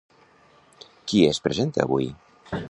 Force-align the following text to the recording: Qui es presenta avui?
Qui 1.11 1.21
es 1.27 1.41
presenta 1.49 1.85
avui? 1.87 2.09